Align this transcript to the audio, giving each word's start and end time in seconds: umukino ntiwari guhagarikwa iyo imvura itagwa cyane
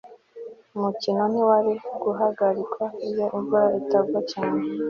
umukino 0.75 1.21
ntiwari 1.31 1.73
guhagarikwa 2.03 2.85
iyo 3.09 3.25
imvura 3.37 3.67
itagwa 3.81 4.19
cyane 4.31 4.61